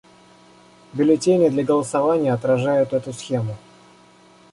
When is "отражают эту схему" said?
2.33-3.55